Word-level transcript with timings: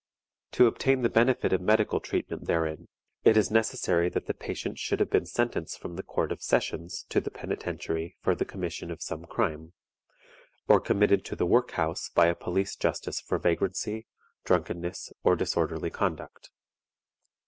To 0.53 0.65
obtain 0.65 1.03
the 1.03 1.11
benefit 1.11 1.53
of 1.53 1.61
medical 1.61 1.99
treatment 1.99 2.45
therein, 2.47 2.87
it 3.23 3.37
is 3.37 3.51
necessary 3.51 4.09
that 4.09 4.25
the 4.25 4.33
patient 4.33 4.79
should 4.79 4.99
have 4.99 5.11
been 5.11 5.27
sentenced 5.27 5.79
from 5.79 5.95
the 5.95 6.01
Court 6.01 6.31
of 6.31 6.41
Sessions 6.41 7.05
to 7.09 7.21
the 7.21 7.29
Penitentiary 7.29 8.17
for 8.19 8.33
the 8.33 8.43
commission 8.43 8.89
of 8.89 8.99
some 9.03 9.25
crime; 9.25 9.73
or 10.67 10.79
committed 10.81 11.23
to 11.25 11.35
the 11.35 11.45
Work 11.45 11.73
house 11.73 12.09
by 12.09 12.25
a 12.25 12.35
police 12.35 12.75
justice 12.75 13.21
for 13.21 13.37
vagrancy, 13.37 14.07
drunkenness, 14.43 15.13
or 15.23 15.35
disorderly 15.35 15.91
conduct. 15.91 16.49